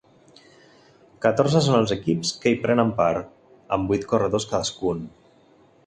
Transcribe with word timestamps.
Catorze 1.25 1.61
són 1.65 1.77
els 1.81 1.93
equips 1.97 2.33
que 2.45 2.53
hi 2.55 2.59
prenen 2.65 2.95
part, 3.03 3.31
amb 3.79 3.93
vuit 3.95 4.09
corredors 4.15 4.53
cadascun. 4.55 5.07